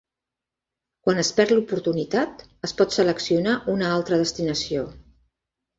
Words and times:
Quan 1.07 1.21
es 1.25 1.29
perd 1.41 1.53
l'oportunitat, 1.55 2.41
es 2.69 2.75
pot 2.81 2.99
seleccionar 2.99 3.55
una 3.77 3.95
altra 3.99 4.25
destinació. 4.25 4.93